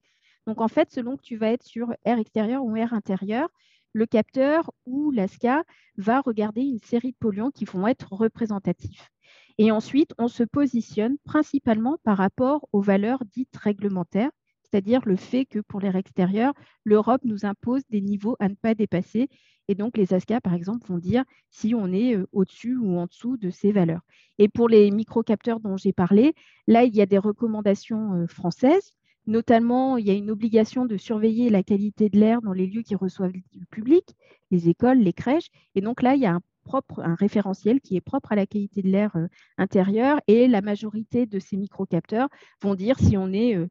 Donc 0.47 0.59
en 0.59 0.67
fait, 0.67 0.91
selon 0.91 1.15
que 1.15 1.21
tu 1.21 1.37
vas 1.37 1.51
être 1.51 1.63
sur 1.63 1.93
air 2.03 2.19
extérieur 2.19 2.63
ou 2.65 2.75
air 2.75 2.93
intérieur, 2.93 3.49
le 3.93 4.05
capteur 4.05 4.71
ou 4.85 5.11
l'ASCA 5.11 5.63
va 5.97 6.21
regarder 6.21 6.61
une 6.61 6.79
série 6.79 7.11
de 7.11 7.17
polluants 7.17 7.51
qui 7.51 7.65
vont 7.65 7.87
être 7.87 8.11
représentatifs. 8.13 9.09
Et 9.57 9.71
ensuite, 9.71 10.13
on 10.17 10.27
se 10.27 10.43
positionne 10.43 11.17
principalement 11.25 11.97
par 12.03 12.17
rapport 12.17 12.67
aux 12.73 12.81
valeurs 12.81 13.23
dites 13.31 13.55
réglementaires, 13.55 14.31
c'est-à-dire 14.63 15.01
le 15.05 15.15
fait 15.15 15.45
que 15.45 15.59
pour 15.59 15.79
l'air 15.79 15.95
extérieur, 15.95 16.53
l'Europe 16.83 17.21
nous 17.23 17.45
impose 17.45 17.83
des 17.89 18.01
niveaux 18.01 18.35
à 18.39 18.49
ne 18.49 18.55
pas 18.55 18.73
dépasser. 18.73 19.29
Et 19.67 19.75
donc, 19.75 19.95
les 19.95 20.13
ASCA, 20.13 20.41
par 20.41 20.55
exemple, 20.55 20.87
vont 20.87 20.97
dire 20.97 21.23
si 21.51 21.75
on 21.75 21.93
est 21.93 22.17
euh, 22.17 22.27
au-dessus 22.31 22.75
ou 22.75 22.97
en 22.97 23.05
dessous 23.05 23.37
de 23.37 23.49
ces 23.49 23.71
valeurs. 23.71 24.01
Et 24.39 24.49
pour 24.49 24.67
les 24.67 24.89
microcapteurs 24.91 25.59
dont 25.59 25.77
j'ai 25.77 25.93
parlé, 25.93 26.33
là, 26.67 26.83
il 26.83 26.95
y 26.95 27.01
a 27.01 27.05
des 27.05 27.19
recommandations 27.19 28.13
euh, 28.13 28.27
françaises. 28.27 28.93
Notamment, 29.25 29.97
il 29.97 30.05
y 30.05 30.11
a 30.11 30.13
une 30.13 30.31
obligation 30.31 30.85
de 30.85 30.97
surveiller 30.97 31.49
la 31.49 31.63
qualité 31.63 32.09
de 32.09 32.19
l'air 32.19 32.41
dans 32.41 32.53
les 32.53 32.67
lieux 32.67 32.81
qui 32.81 32.95
reçoivent 32.95 33.31
du 33.31 33.65
public, 33.67 34.15
les 34.51 34.69
écoles, 34.69 34.99
les 34.99 35.13
crèches. 35.13 35.47
Et 35.75 35.81
donc 35.81 36.01
là, 36.01 36.15
il 36.15 36.21
y 36.21 36.25
a 36.25 36.33
un 36.33 36.41
propre, 36.63 36.99
un 37.01 37.15
référentiel 37.15 37.81
qui 37.81 37.95
est 37.95 38.01
propre 38.01 38.31
à 38.31 38.35
la 38.35 38.45
qualité 38.45 38.81
de 38.81 38.89
l'air 38.89 39.15
euh, 39.15 39.27
intérieur 39.57 40.19
et 40.27 40.47
la 40.47 40.61
majorité 40.61 41.25
de 41.25 41.39
ces 41.39 41.57
microcapteurs 41.57 42.29
vont 42.61 42.75
dire 42.75 42.99
si 42.99 43.17
on 43.17 43.31
est 43.31 43.55
euh, 43.55 43.67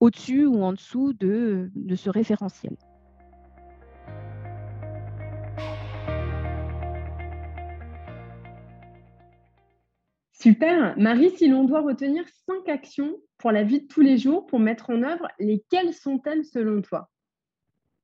au-dessus 0.00 0.46
ou 0.46 0.62
en 0.62 0.72
dessous 0.72 1.12
de, 1.12 1.70
de 1.74 1.94
ce 1.94 2.10
référentiel. 2.10 2.76
Super. 10.46 10.96
Marie, 10.96 11.30
si 11.30 11.48
l'on 11.48 11.64
doit 11.64 11.80
retenir 11.80 12.22
cinq 12.46 12.68
actions 12.68 13.16
pour 13.36 13.50
la 13.50 13.64
vie 13.64 13.80
de 13.80 13.86
tous 13.88 14.00
les 14.00 14.16
jours 14.16 14.46
pour 14.46 14.60
mettre 14.60 14.90
en 14.90 15.02
œuvre, 15.02 15.26
lesquelles 15.40 15.92
sont-elles 15.92 16.44
selon 16.44 16.82
toi? 16.82 17.10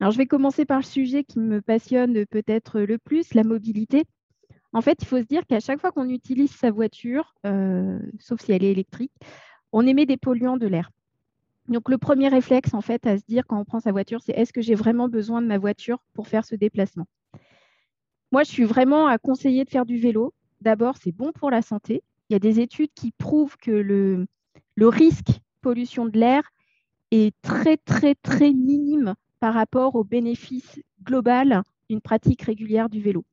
Alors, 0.01 0.11
je 0.11 0.19
vais 0.19 0.27
commencer 0.27 0.65
par 0.65 0.79
le 0.79 0.85
sujet 0.85 1.23
qui 1.23 1.39
me 1.39 1.61
passionne 1.61 2.27
peut-être 2.27 2.81
le 2.81 2.99
plus, 2.99 3.35
la 3.35 3.45
mobilité. 3.45 4.03
En 4.73 4.81
fait, 4.81 4.99
il 5.03 5.05
faut 5.07 5.19
se 5.19 5.23
dire 5.23 5.47
qu'à 5.47 5.61
chaque 5.61 5.81
fois 5.81 5.93
qu'on 5.93 6.09
utilise 6.09 6.51
sa 6.51 6.73
voiture, 6.73 7.33
euh, 7.47 8.01
sauf 8.19 8.41
si 8.41 8.51
elle 8.51 8.65
est 8.65 8.73
électrique, 8.73 9.13
on 9.71 9.87
émet 9.87 10.05
des 10.05 10.17
polluants 10.17 10.57
de 10.57 10.67
l'air. 10.67 10.91
Donc, 11.69 11.89
le 11.89 11.97
premier 11.97 12.27
réflexe, 12.27 12.75
en 12.75 12.81
fait, 12.81 13.07
à 13.07 13.19
se 13.19 13.25
dire 13.25 13.47
quand 13.47 13.61
on 13.61 13.65
prend 13.65 13.79
sa 13.79 13.93
voiture, 13.93 14.21
c'est 14.21 14.33
est-ce 14.33 14.53
que 14.53 14.63
j'ai 14.63 14.75
vraiment 14.75 15.09
besoin 15.09 15.43
de 15.43 15.47
ma 15.47 15.59
voiture 15.59 16.03
pour 16.13 16.27
faire 16.27 16.45
ce 16.45 16.57
déplacement? 16.57 17.07
Moi, 18.33 18.43
je 18.43 18.51
suis 18.51 18.65
vraiment 18.65 19.07
à 19.07 19.19
conseiller 19.19 19.65
de 19.65 19.71
faire 19.71 19.87
du 19.87 19.99
vélo. 19.99 20.35
D'abord, 20.61 20.97
c'est 21.01 21.13
bon 21.13 21.31
pour 21.31 21.49
la 21.49 21.63
santé. 21.63 22.03
Il 22.33 22.37
y 22.37 22.37
a 22.37 22.39
des 22.39 22.61
études 22.61 22.95
qui 22.95 23.13
prouvent 23.13 23.59
que 23.59 23.71
le, 23.71 24.27
le 24.75 24.89
risque 24.89 25.43
pollution 25.61 26.07
de 26.07 26.19
l'air 26.19 26.51
est 27.11 27.35
très, 27.43 27.77
très, 27.77 28.15
très 28.15 28.55
minime 28.55 29.13
par 29.39 29.53
rapport 29.53 29.97
au 29.97 30.03
bénéfice 30.03 30.81
global 31.03 31.63
d'une 31.91 32.01
pratique 32.01 32.41
régulière 32.41 32.89
du 32.89 33.03
vélo. 33.03 33.27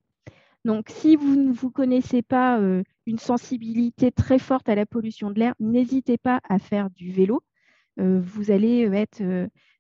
Donc, 0.66 0.90
si 0.90 1.16
vous 1.16 1.38
ne 1.38 1.54
vous 1.54 1.72
connaissez 1.72 2.22
pas 2.22 2.60
euh, 2.60 2.84
une 3.06 3.20
sensibilité 3.20 4.12
très 4.12 4.38
forte 4.38 4.68
à 4.68 4.76
la 4.76 4.86
pollution 4.86 5.32
de 5.32 5.40
l'air, 5.40 5.54
n'hésitez 5.62 6.18
pas 6.18 6.42
à 6.50 6.60
faire 6.60 6.90
du 6.90 7.10
vélo. 7.10 7.42
Euh, 8.02 8.20
vous, 8.22 8.52
allez 8.52 8.86
euh, 8.86 8.92
être, 8.92 9.24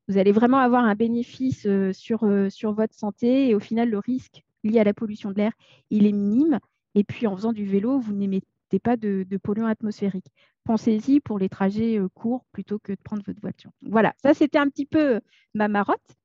vous 0.07 0.17
allez 0.17 0.31
vraiment 0.31 0.59
avoir 0.59 0.85
un 0.85 0.95
bénéfice 0.95 1.67
sur, 1.91 2.25
sur 2.49 2.71
votre 2.71 2.95
santé 2.95 3.49
et 3.49 3.53
au 3.53 3.59
final, 3.59 3.89
le 3.89 3.99
risque 3.99 4.45
lié 4.63 4.79
à 4.79 4.85
la 4.85 4.93
pollution 4.93 5.31
de 5.31 5.35
l'air, 5.35 5.51
il 5.89 6.05
est 6.05 6.13
minime. 6.13 6.59
Et 6.95 7.03
puis, 7.03 7.27
en 7.27 7.35
faisant 7.35 7.51
du 7.51 7.65
vélo, 7.65 7.99
vous 7.99 8.13
n'émettez 8.13 8.47
pas 8.77 8.97
de, 8.97 9.25
polluants 9.41 9.65
atmosphériques. 9.65 10.31
Pensez-y 10.63 11.19
pour 11.19 11.39
les 11.39 11.49
trajets 11.49 11.99
courts 12.13 12.45
plutôt 12.51 12.77
que 12.77 12.91
de 12.91 12.99
prendre 13.03 13.23
votre 13.25 13.41
voiture. 13.41 13.71
Voilà, 13.81 14.13
ça 14.21 14.35
c'était 14.35 14.59
un 14.59 14.67
petit 14.67 14.85
peu 14.85 15.19
ma 15.55 15.67
marotte. 15.67 16.15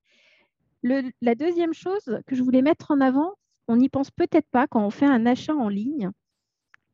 la 0.83 1.35
deuxième 1.35 1.73
chose 1.73 2.21
que 2.27 2.37
je 2.37 2.43
voulais 2.43 2.61
mettre 2.61 2.91
en 2.91 3.01
avant, 3.01 3.33
on 3.69 3.77
n'y 3.77 3.89
pense 3.89 4.11
peut-être 4.11 4.49
pas 4.51 4.67
quand 4.67 4.85
on 4.85 4.91
fait 4.91 5.07
un 5.07 5.25
achat 5.25 5.55
en 5.55 5.69
ligne, 5.69 6.11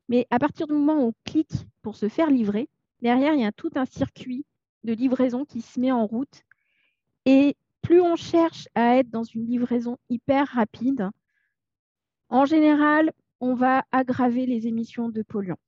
mais 0.07 0.27
à 0.29 0.39
partir 0.39 0.67
du 0.67 0.73
moment 0.73 1.03
où 1.03 1.07
on 1.07 1.13
clique 1.25 1.53
pour 1.81 1.95
se 1.95 2.07
faire 2.07 2.29
livrer, 2.29 2.69
derrière, 3.01 3.33
il 3.33 3.41
y 3.41 3.45
a 3.45 3.51
tout 3.51 3.71
un 3.75 3.85
circuit 3.85 4.45
de 4.83 4.93
livraison 4.93 5.45
qui 5.45 5.61
se 5.61 5.79
met 5.79 5.91
en 5.91 6.05
route. 6.05 6.43
Et 7.25 7.55
plus 7.81 8.01
on 8.01 8.15
cherche 8.15 8.67
à 8.75 8.97
être 8.97 9.09
dans 9.09 9.23
une 9.23 9.45
livraison 9.45 9.97
hyper 10.09 10.47
rapide, 10.47 11.09
en 12.29 12.45
général, 12.45 13.11
on 13.41 13.55
va 13.55 13.83
aggraver 13.91 14.45
les 14.45 14.67
émissions 14.67 15.09
de 15.09 15.23
polluants 15.23 15.59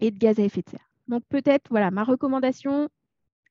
et 0.00 0.10
de 0.10 0.18
gaz 0.18 0.38
à 0.38 0.42
effet 0.42 0.62
de 0.62 0.70
serre. 0.70 0.90
Donc 1.08 1.24
peut-être, 1.28 1.68
voilà, 1.70 1.90
ma 1.90 2.04
recommandation, 2.04 2.88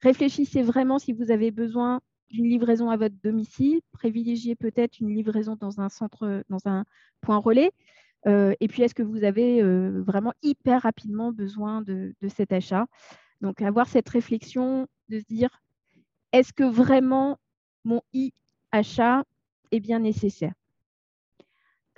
réfléchissez 0.01 0.61
vraiment 0.61 0.99
si 0.99 1.11
vous 1.11 1.31
avez 1.31 1.51
besoin 1.51 1.99
d'une 2.29 2.47
livraison 2.47 2.89
à 2.89 2.97
votre 2.97 3.15
domicile, 3.23 3.81
privilégiez 3.91 4.55
peut-être 4.55 4.99
une 4.99 5.13
livraison 5.13 5.57
dans 5.59 5.81
un 5.81 5.89
centre, 5.89 6.43
dans 6.49 6.67
un 6.67 6.85
point 7.21 7.37
relais. 7.37 7.71
Euh, 8.27 8.53
et 8.59 8.67
puis, 8.67 8.83
est-ce 8.83 8.93
que 8.93 9.03
vous 9.03 9.23
avez 9.23 9.61
euh, 9.61 10.01
vraiment 10.05 10.33
hyper 10.43 10.83
rapidement 10.83 11.31
besoin 11.31 11.81
de, 11.81 12.13
cet 12.27 12.53
achat? 12.53 12.85
Donc, 13.41 13.61
avoir 13.61 13.87
cette 13.87 14.09
réflexion 14.09 14.87
de 15.07 15.19
se 15.19 15.25
dire, 15.25 15.49
est-ce 16.33 16.53
que 16.53 16.63
vraiment 16.63 17.39
mon 17.83 18.01
e-achat 18.15 19.23
est 19.71 19.79
bien 19.79 19.99
nécessaire? 19.99 20.53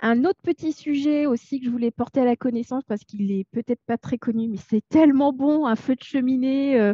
Un 0.02 0.24
autre 0.24 0.40
petit 0.42 0.72
sujet 0.72 1.26
aussi 1.26 1.60
que 1.60 1.66
je 1.66 1.70
voulais 1.70 1.92
porter 1.92 2.20
à 2.20 2.24
la 2.24 2.36
connaissance 2.36 2.82
parce 2.84 3.04
qu'il 3.04 3.28
n'est 3.28 3.44
peut-être 3.52 3.82
pas 3.86 3.96
très 3.96 4.18
connu, 4.18 4.48
mais 4.48 4.58
c'est 4.58 4.82
tellement 4.88 5.32
bon, 5.32 5.66
un 5.66 5.76
feu 5.76 5.94
de 5.94 6.02
cheminée 6.02 6.78
euh, 6.78 6.92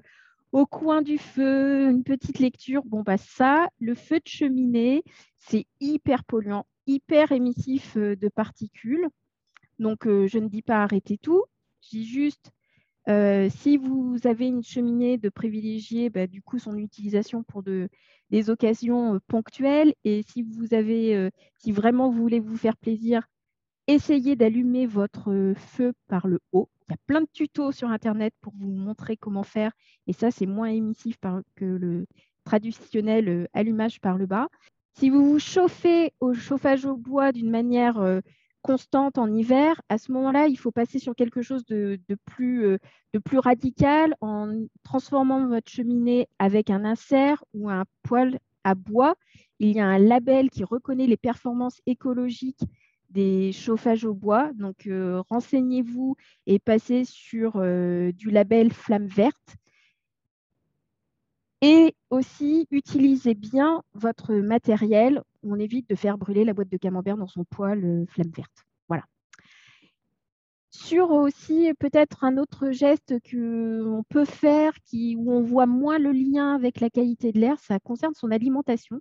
au 0.52 0.66
coin 0.66 1.00
du 1.00 1.16
feu, 1.16 1.88
une 1.88 2.04
petite 2.04 2.38
lecture. 2.38 2.82
Bon, 2.84 3.02
bah 3.02 3.16
ça, 3.16 3.68
le 3.80 3.94
feu 3.94 4.16
de 4.16 4.28
cheminée, 4.28 5.02
c'est 5.38 5.66
hyper 5.80 6.22
polluant, 6.24 6.66
hyper 6.86 7.32
émissif 7.32 7.96
euh, 7.96 8.14
de 8.14 8.28
particules. 8.28 9.08
Donc, 9.78 10.06
euh, 10.06 10.26
je 10.26 10.38
ne 10.38 10.48
dis 10.48 10.62
pas 10.62 10.82
arrêter 10.82 11.16
tout. 11.16 11.44
Je 11.82 11.88
dis 11.90 12.06
juste, 12.06 12.50
euh, 13.08 13.48
si 13.50 13.76
vous 13.76 14.16
avez 14.24 14.46
une 14.46 14.62
cheminée, 14.62 15.18
de 15.18 15.28
privilégier 15.28 16.10
bah, 16.10 16.26
du 16.26 16.42
coup 16.42 16.58
son 16.58 16.76
utilisation 16.76 17.42
pour 17.42 17.62
de, 17.62 17.88
des 18.30 18.50
occasions 18.50 19.20
ponctuelles. 19.26 19.94
Et 20.04 20.22
si 20.22 20.42
vous 20.42 20.74
avez, 20.74 21.30
si 21.58 21.72
vraiment 21.72 22.10
vous 22.10 22.20
voulez 22.20 22.40
vous 22.40 22.56
faire 22.56 22.76
plaisir, 22.76 23.22
essayez 23.86 24.36
d'allumer 24.36 24.86
votre 24.86 25.54
feu 25.56 25.94
par 26.08 26.26
le 26.26 26.40
haut. 26.52 26.68
Il 26.88 26.92
y 26.92 26.94
a 26.94 26.98
plein 27.06 27.20
de 27.20 27.28
tutos 27.32 27.72
sur 27.72 27.90
Internet 27.90 28.32
pour 28.40 28.54
vous 28.56 28.70
montrer 28.70 29.16
comment 29.16 29.42
faire. 29.42 29.72
Et 30.06 30.12
ça, 30.12 30.30
c'est 30.30 30.46
moins 30.46 30.68
émissif 30.68 31.16
que 31.54 31.64
le 31.64 32.06
traditionnel 32.44 33.28
euh, 33.28 33.46
allumage 33.52 34.00
par 34.00 34.16
le 34.16 34.24
bas. 34.24 34.48
Si 34.94 35.10
vous 35.10 35.28
vous 35.28 35.38
chauffez 35.38 36.14
au 36.20 36.32
chauffage 36.32 36.86
au 36.86 36.96
bois 36.96 37.30
d'une 37.30 37.50
manière 37.50 37.98
euh, 37.98 38.20
constante 38.68 39.16
en 39.16 39.32
hiver, 39.32 39.80
à 39.88 39.96
ce 39.96 40.12
moment-là, 40.12 40.46
il 40.46 40.58
faut 40.58 40.70
passer 40.70 40.98
sur 40.98 41.14
quelque 41.14 41.40
chose 41.40 41.64
de, 41.64 41.98
plus, 42.26 42.66
euh, 42.66 42.78
de 43.14 43.18
plus 43.18 43.38
radical 43.38 44.14
en 44.20 44.66
transformant 44.82 45.48
votre 45.48 45.70
cheminée 45.70 46.28
avec 46.38 46.68
un 46.68 46.84
insert 46.84 47.42
ou 47.54 47.70
un 47.70 47.84
poêle 48.02 48.38
à 48.64 48.74
bois. 48.74 49.14
Il 49.58 49.72
y 49.74 49.80
a 49.80 49.86
un 49.86 49.98
label 49.98 50.50
qui 50.50 50.64
reconnaît 50.64 51.06
les 51.06 51.16
performances 51.16 51.80
écologiques 51.86 52.60
des 53.08 53.52
chauffages 53.52 54.04
au 54.04 54.12
bois. 54.12 54.50
Donc, 54.52 54.86
euh, 54.86 55.22
renseignez-vous 55.30 56.16
et 56.44 56.58
passez 56.58 57.04
sur 57.06 57.52
euh, 57.56 58.12
du 58.12 58.30
label 58.30 58.70
flamme 58.70 59.06
verte. 59.06 59.56
Et 61.62 61.94
aussi, 62.10 62.66
utilisez 62.70 63.32
bien 63.32 63.82
votre 63.94 64.34
matériel. 64.34 65.22
On 65.42 65.58
évite 65.58 65.88
de 65.88 65.94
faire 65.94 66.18
brûler 66.18 66.44
la 66.44 66.52
boîte 66.52 66.70
de 66.70 66.76
camembert 66.76 67.16
dans 67.16 67.26
son 67.26 67.44
poêle 67.44 67.84
euh, 67.84 68.06
flamme 68.06 68.30
verte. 68.30 68.64
Voilà. 68.88 69.04
Sur 70.70 71.10
aussi 71.10 71.72
peut-être 71.78 72.24
un 72.24 72.36
autre 72.36 72.70
geste 72.70 73.14
qu'on 73.30 74.04
peut 74.08 74.24
faire 74.24 74.72
où 75.16 75.32
on 75.32 75.42
voit 75.42 75.66
moins 75.66 75.98
le 75.98 76.12
lien 76.12 76.54
avec 76.54 76.80
la 76.80 76.90
qualité 76.90 77.32
de 77.32 77.40
l'air, 77.40 77.58
ça 77.58 77.78
concerne 77.78 78.14
son 78.14 78.30
alimentation. 78.30 79.00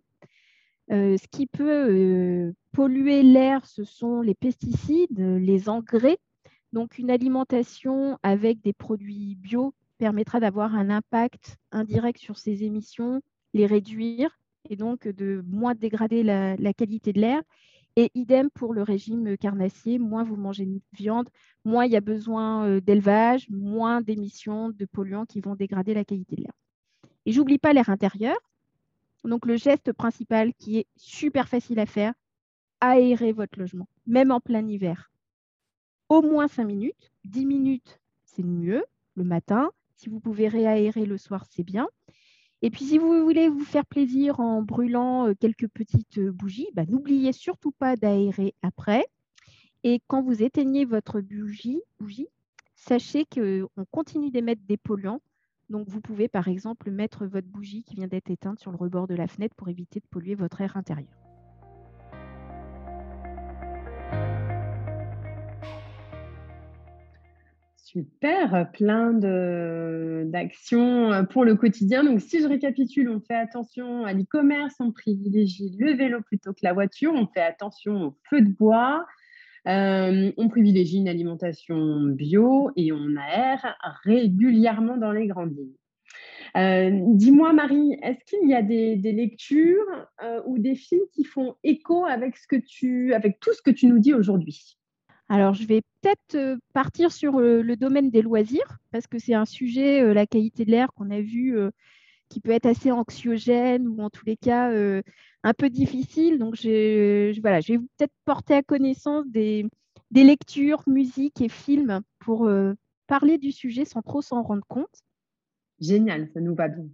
Euh, 0.92 1.18
ce 1.18 1.28
qui 1.28 1.48
peut 1.48 1.90
euh, 1.90 2.54
polluer 2.72 3.22
l'air, 3.22 3.66
ce 3.66 3.84
sont 3.84 4.22
les 4.22 4.36
pesticides, 4.36 5.20
les 5.20 5.68
engrais. 5.68 6.18
Donc, 6.72 6.98
une 6.98 7.12
alimentation 7.12 8.18
avec 8.24 8.62
des 8.62 8.74
produits 8.74 9.36
bio 9.36 9.74
permettra 9.98 10.40
d'avoir 10.40 10.76
un 10.76 10.90
impact 10.90 11.58
indirect 11.72 12.20
sur 12.20 12.38
ces 12.38 12.64
émissions, 12.64 13.22
les 13.54 13.66
réduire 13.66 14.38
et 14.70 14.76
donc 14.76 15.08
de 15.08 15.44
moins 15.48 15.76
dégrader 15.76 16.24
la, 16.24 16.74
qualité 16.74 17.14
de 17.14 17.22
l'air. 17.22 17.42
Et 17.96 18.12
idem 18.14 18.50
pour 18.52 18.74
le 18.74 18.84
régime 18.84 19.38
carnassier, 19.38 19.98
moins 19.98 20.24
vous 20.24 20.36
mangez 20.36 20.66
de 20.66 20.80
viande, 20.94 21.30
moins 21.66 21.86
il 21.86 21.92
y 21.92 21.96
a 21.96 22.02
besoin 22.02 22.68
euh, 22.68 22.80
d'élevage, 22.80 23.50
moins 23.50 24.02
d'émissions 24.02 24.70
de 24.70 24.86
polluants 24.86 25.26
qui 25.26 25.42
vont 25.42 25.56
dégrader 25.56 25.96
la 25.96 26.06
qualité 26.06 26.36
de 26.36 26.44
l'air. 26.44 26.54
Et 27.26 27.32
j'oublie 27.32 27.58
pas 27.58 27.74
l'air 27.74 27.90
intérieur, 27.90 28.38
donc 29.24 29.46
le 29.46 29.58
geste 29.58 29.94
principal 29.94 30.54
qui 30.54 30.78
est 30.78 30.88
super 30.96 31.48
facile 31.50 31.80
à 31.80 31.88
faire, 31.88 32.14
aérer 32.82 33.32
votre 33.32 33.60
logement, 33.60 33.88
même 34.06 34.32
en 34.32 34.40
plein 34.40 34.66
hiver. 34.68 35.12
Au 36.10 36.22
moins 36.22 36.48
5 36.48 36.66
minutes, 36.66 37.12
10 37.26 37.46
minutes, 37.46 38.00
c'est 38.24 38.44
mieux 38.44 38.84
le 39.16 39.24
matin. 39.24 39.72
Si 39.96 40.10
vous 40.10 40.20
pouvez 40.20 40.48
réaérer 40.48 41.06
le 41.06 41.18
soir, 41.18 41.46
c'est 41.50 41.64
bien. 41.64 41.88
Et 42.62 42.72
puis 42.72 42.86
si 42.86 42.98
vous 42.98 43.24
voulez 43.24 43.50
vous 43.50 43.64
faire 43.64 43.86
plaisir 43.86 44.40
en 44.40 44.62
brûlant 44.62 45.28
euh, 45.28 45.34
quelques 45.40 45.68
petites 45.68 46.18
euh, 46.18 46.32
bougies, 46.32 46.70
bah, 46.74 46.86
n'oubliez 46.88 47.32
surtout 47.32 47.72
pas 47.72 47.96
d'aérer 47.96 48.56
après. 48.64 49.06
Et 49.84 50.02
quand 50.08 50.24
vous 50.24 50.42
éteignez 50.42 50.86
votre 50.86 51.22
bougie, 51.22 51.82
bougie 52.00 52.28
sachez 52.76 53.26
qu'on 53.26 53.86
continue 53.92 54.32
d'émettre 54.32 54.62
des 54.68 54.78
polluants 54.78 55.22
Donc, 55.70 55.88
vous 55.88 56.02
pouvez 56.02 56.28
par 56.28 56.48
exemple 56.48 56.90
mettre 56.90 57.26
votre 57.26 57.48
bougie 57.48 57.84
qui 57.84 57.96
vient 57.96 58.08
d'être 58.08 58.32
éteinte 58.32 58.60
sur 58.60 58.72
le 58.72 58.78
rebord 58.78 59.08
de 59.08 59.16
la 59.16 59.28
fenêtre 59.28 59.56
pour 59.56 59.70
éviter 59.70 60.00
de 60.00 60.06
polluer 60.10 60.36
votre 60.36 60.62
air 60.62 60.78
intérieur. 60.78 61.27
Super, 67.90 68.70
plein 68.74 69.14
d'actions 70.26 71.14
euh, 71.14 71.24
pour 71.24 71.46
le 71.46 71.56
quotidien. 71.56 72.04
Donc, 72.04 72.20
si 72.20 72.42
je 72.42 72.46
récapitule, 72.46 73.08
on 73.10 73.22
fait 73.22 73.34
attention 73.34 74.04
à 74.04 74.12
l'e-commerce, 74.12 74.76
on 74.82 74.92
privilégie 74.92 75.74
le 75.80 75.94
vélo 75.94 76.20
plutôt 76.22 76.52
que 76.52 76.60
la 76.64 76.74
voiture, 76.74 77.14
on 77.14 77.28
fait 77.28 77.40
attention 77.40 78.08
au 78.08 78.18
feu 78.30 78.42
de 78.42 78.50
bois, 78.50 79.06
euh, 79.70 80.34
on 80.36 80.50
privilégie 80.50 80.98
une 80.98 81.08
alimentation 81.08 82.08
bio 82.08 82.72
et 82.76 82.92
on 82.92 83.16
aère 83.16 83.78
régulièrement 84.04 84.98
dans 84.98 85.14
les 85.14 85.28
grandes 85.28 85.54
villes. 85.54 85.78
Euh, 86.58 86.90
dis-moi, 86.92 87.54
Marie, 87.54 87.98
est-ce 88.04 88.26
qu'il 88.26 88.50
y 88.50 88.54
a 88.54 88.64
des, 88.64 88.98
lectures 88.98 90.10
ou 90.46 90.60
des 90.60 90.76
films 90.76 91.08
qui 91.14 91.24
font 91.24 91.56
écho 91.64 92.04
avec, 92.04 92.36
tout 93.40 93.54
ce 93.54 93.62
que 93.62 93.72
tu 93.72 93.88
nous 93.88 94.00
dis 94.00 94.14
aujourd'hui? 94.14 94.78
Alors, 95.30 95.54
je 95.54 95.66
vais 95.68 95.82
peut-être 96.02 96.36
euh, 96.36 96.58
partir 96.74 97.12
sur 97.12 97.40
euh, 97.40 97.62
le 97.62 97.76
domaine 97.76 98.10
des 98.10 98.22
loisirs, 98.22 98.78
parce 98.92 99.08
que 99.08 99.20
c'est 99.20 99.34
un 99.34 99.46
sujet, 99.46 100.02
euh, 100.02 100.14
la 100.14 100.26
qualité 100.26 100.64
de 100.64 100.72
l'air, 100.72 100.94
qu'on 100.94 101.12
a 101.12 101.20
vu, 101.20 101.58
qui 102.30 102.40
peut 102.40 102.52
être 102.52 102.66
assez 102.66 102.92
anxiogène 102.92 103.88
ou 103.88 104.02
en 104.02 104.10
tous 104.10 104.26
les 104.26 104.38
cas 104.38 104.72
un 105.44 105.54
peu 105.54 105.70
difficile. 105.70 106.40
Donc, 106.40 106.56
je, 106.56 107.40
voilà, 107.42 107.62
je 107.62 107.74
vais 107.74 107.80
peut-être 107.80 108.14
porter 108.26 108.54
à 108.54 108.64
connaissance 108.64 109.26
des, 109.28 109.66
lectures, 110.12 110.84
musiques 110.88 111.42
et 111.42 111.50
films 111.50 112.02
pour 112.20 112.50
parler 113.08 113.38
du 113.38 113.52
sujet 113.52 113.86
sans 113.86 114.02
trop 114.02 114.22
s'en 114.22 114.42
rendre 114.44 114.66
compte. 114.68 115.04
Génial, 115.80 116.30
ça 116.34 116.42
nous 116.42 116.56
va 116.56 116.68
bien. 116.68 116.86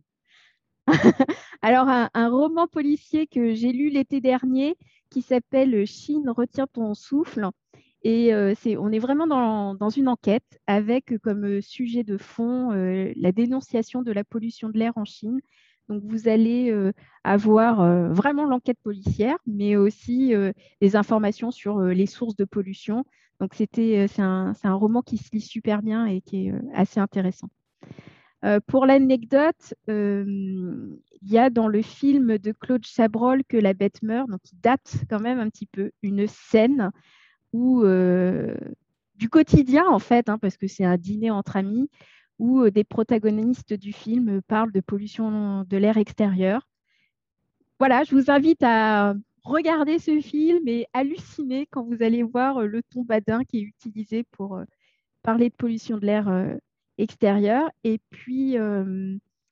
Alors, 1.63 1.87
un, 1.87 2.09
un, 2.13 2.29
roman 2.29 2.67
policier 2.67 3.25
que 3.25 3.55
j'ai 3.55 3.71
lu 3.71 3.89
l'été 3.89 4.21
dernier 4.21 4.75
qui 5.09 5.21
s'appelle 5.21 5.87
Chine, 5.87 6.29
retiens 6.29 6.67
ton 6.67 6.93
souffle 6.93 7.49
on 8.05 8.91
est 8.91 8.99
vraiment 8.99 9.27
dans, 9.27 9.89
une 9.89 10.07
enquête 10.07 10.59
avec 10.67 11.17
comme 11.21 11.61
sujet 11.61 12.03
de 12.03 12.17
fond 12.17 12.71
la 12.71 13.31
dénonciation 13.31 14.01
de 14.01 14.11
la 14.11 14.23
pollution 14.23 14.69
de 14.69 14.77
l'air 14.77 14.93
en 14.97 15.05
Chine. 15.05 15.39
Donc 15.89 16.01
vous 16.05 16.27
allez 16.27 16.73
avoir 17.23 18.13
vraiment 18.13 18.45
l'enquête 18.45 18.79
policière, 18.83 19.37
mais 19.45 19.75
aussi 19.75 20.33
des 20.81 20.95
informations 20.95 21.51
sur 21.51 21.79
les 21.81 22.05
sources 22.05 22.35
de 22.35 22.45
pollution. 22.45 23.05
Donc 23.39 23.53
c'était, 23.53 24.07
c'est 24.07 24.21
un, 24.21 24.53
roman 24.63 25.01
qui 25.01 25.17
se 25.17 25.29
lit 25.33 25.41
super 25.41 25.81
bien 25.81 26.05
et 26.05 26.21
qui 26.21 26.47
est 26.47 26.53
assez 26.73 26.99
intéressant. 26.99 27.49
pour 28.67 28.85
l'anecdote, 28.85 29.73
il 29.87 30.99
y 31.21 31.37
a 31.37 31.49
dans 31.49 31.69
le 31.69 31.81
film 31.81 32.37
de 32.37 32.51
Claude 32.51 32.85
Chabrol 32.85 33.43
que 33.45 33.57
la 33.57 33.73
bête 33.73 34.01
meurt, 34.03 34.29
donc 34.29 34.41
qui 34.41 34.57
date 34.57 34.95
quand 35.09 35.21
même 35.21 35.39
un 35.39 35.49
petit 35.49 35.67
peu, 35.67 35.91
une 36.01 36.27
scène 36.27 36.91
ou 37.53 37.83
euh, 37.83 38.55
du 39.15 39.29
quotidien 39.29 39.87
en 39.87 39.99
fait, 39.99 40.27
hein, 40.27 40.37
parce 40.37 40.57
que 40.57 40.67
c'est 40.67 40.83
un 40.83 40.97
dîner 40.97 41.31
entre 41.31 41.55
amis, 41.55 41.89
où 42.39 42.61
euh, 42.61 42.71
des 42.71 42.83
protagonistes 42.83 43.73
du 43.73 43.93
film 43.93 44.41
parlent 44.41 44.71
de 44.71 44.81
pollution 44.81 45.63
de 45.63 45.77
l'air 45.77 45.97
extérieur. 45.97 46.67
Voilà, 47.79 48.03
je 48.03 48.15
vous 48.15 48.31
invite 48.31 48.63
à 48.63 49.13
regarder 49.43 49.99
ce 49.99 50.19
film 50.19 50.67
et 50.67 50.87
halluciner 50.93 51.67
quand 51.67 51.83
vous 51.83 52.01
allez 52.01 52.23
voir 52.23 52.57
euh, 52.57 52.65
le 52.65 52.81
ton 52.81 53.03
badin 53.03 53.43
qui 53.43 53.59
est 53.59 53.63
utilisé 53.63 54.23
pour 54.31 54.59
parler 55.21 55.49
de 55.49 55.55
pollution 55.55 55.97
de 55.97 56.05
l'air 56.05 56.57
extérieur. 56.97 57.69
Et 57.85 57.99
puis, 58.09 58.57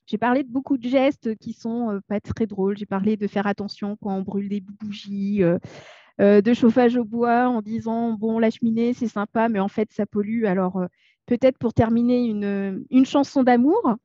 j'ai 0.06 0.18
parlé 0.18 0.44
de 0.44 0.50
beaucoup 0.50 0.78
de 0.78 0.90
gestes 0.90 1.36
qui 1.38 1.54
sont 1.54 2.02
pas 2.10 2.20
très 2.20 2.46
drôles. 2.46 2.78
J'ai 2.78 2.86
parlé 2.86 3.16
de 3.16 3.26
faire 3.26 3.48
attention 3.48 3.96
quand 3.96 4.14
on 4.14 4.22
brûle 4.22 4.50
des 4.50 4.60
bougies, 4.60 5.42
de 6.22 6.54
chauffage 6.54 6.98
au 6.98 7.04
bois 7.04 7.48
en 7.48 7.62
disant 7.62 8.14
bon 8.14 8.40
la 8.40 8.50
cheminée 8.50 8.94
c'est 8.94 9.08
sympa 9.08 9.50
mais 9.50 9.60
en 9.60 9.68
fait 9.68 9.92
ça 9.92 10.06
pollue. 10.06 10.46
Alors 10.46 10.78
euh, 10.78 10.88
peut-être 11.26 11.58
pour 11.58 11.74
terminer 11.74 12.26
une, 12.26 12.86
une 12.90 13.06
chanson 13.06 13.44
d'amour 13.44 13.96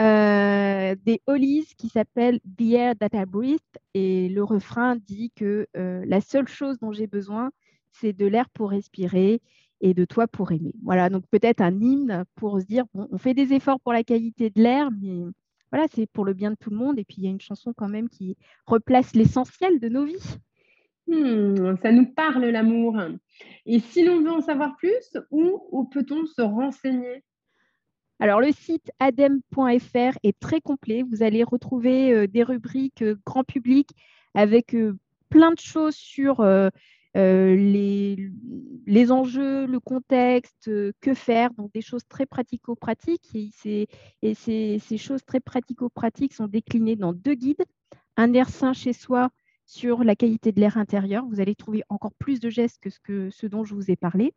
euh, 0.00 0.94
des 1.04 1.20
Hollies 1.26 1.72
qui 1.76 1.88
s'appelle 1.88 2.40
The 2.56 2.72
Air 2.72 2.94
That 2.96 3.10
I 3.14 3.24
Breathe 3.26 3.58
et 3.94 4.28
le 4.28 4.44
refrain 4.44 4.96
dit 4.96 5.32
que 5.34 5.66
la 5.74 6.20
seule 6.20 6.48
chose 6.48 6.78
dont 6.78 6.92
j'ai 6.92 7.06
besoin 7.06 7.50
c'est 7.92 8.12
de 8.12 8.26
l'air 8.26 8.48
pour 8.50 8.70
respirer 8.70 9.40
et 9.80 9.94
de 9.94 10.04
toi 10.04 10.26
pour 10.26 10.52
aimer. 10.52 10.74
Voilà, 10.82 11.08
donc 11.10 11.24
peut-être 11.30 11.60
un 11.60 11.80
hymne 11.80 12.24
pour 12.34 12.60
se 12.60 12.66
dire, 12.66 12.84
bon, 12.94 13.08
on 13.10 13.18
fait 13.18 13.34
des 13.34 13.52
efforts 13.52 13.80
pour 13.80 13.92
la 13.92 14.04
qualité 14.04 14.50
de 14.50 14.60
l'air, 14.60 14.90
mais 14.90 15.24
voilà, 15.70 15.86
c'est 15.92 16.06
pour 16.06 16.24
le 16.24 16.34
bien 16.34 16.50
de 16.50 16.56
tout 16.56 16.70
le 16.70 16.76
monde. 16.76 16.98
Et 16.98 17.04
puis 17.04 17.16
il 17.18 17.24
y 17.24 17.26
a 17.28 17.30
une 17.30 17.40
chanson 17.40 17.72
quand 17.76 17.88
même 17.88 18.08
qui 18.08 18.36
replace 18.66 19.14
l'essentiel 19.14 19.78
de 19.80 19.88
nos 19.88 20.04
vies. 20.04 20.38
Hmm, 21.08 21.76
ça 21.82 21.90
nous 21.90 22.06
parle 22.06 22.44
l'amour. 22.44 23.00
Et 23.64 23.80
si 23.80 24.04
l'on 24.04 24.20
veut 24.20 24.30
en 24.30 24.42
savoir 24.42 24.76
plus, 24.76 25.16
où, 25.30 25.84
peut-on 25.90 26.26
se 26.26 26.42
renseigner? 26.42 27.24
Alors, 28.20 28.40
le 28.40 28.52
site 28.52 28.90
adem.fr 28.98 30.18
est 30.22 30.38
très 30.38 30.60
complet. 30.60 31.02
Vous 31.02 31.22
allez 31.22 31.44
retrouver 31.44 32.12
euh, 32.12 32.26
des 32.26 32.42
rubriques 32.42 33.02
euh, 33.02 33.16
grand 33.24 33.44
public 33.44 33.90
avec 34.34 34.74
euh, 34.74 34.98
plein 35.30 35.52
de 35.52 35.58
choses 35.58 35.94
sur 35.94 36.44
les, 37.14 38.30
enjeux, 39.10 39.66
le 39.66 39.80
contexte, 39.80 40.70
que 41.00 41.14
faire, 41.14 41.52
donc 41.54 41.72
des 41.72 41.80
choses 41.80 42.06
très 42.06 42.26
pratico-pratiques. 42.26 43.34
Et, 43.34 44.34
ces, 44.34 44.98
choses 44.98 45.24
très 45.24 45.40
pratico-pratiques 45.40 46.34
sont 46.34 46.48
déclinées 46.48 46.96
dans 46.96 47.14
deux 47.14 47.34
guides. 47.34 47.64
Un 48.16 48.32
air 48.34 48.48
sain 48.48 48.72
chez 48.72 48.92
soi 48.92 49.30
sur 49.68 50.02
la 50.02 50.16
qualité 50.16 50.50
de 50.50 50.60
l'air 50.60 50.78
intérieur. 50.78 51.24
Vous 51.26 51.40
allez 51.40 51.54
trouver 51.54 51.84
encore 51.90 52.14
plus 52.14 52.40
de 52.40 52.48
gestes 52.48 52.80
que 53.04 53.28
ce, 53.30 53.46
dont 53.46 53.64
je 53.64 53.74
vous 53.74 53.90
ai 53.90 53.96
parlé. 53.96 54.32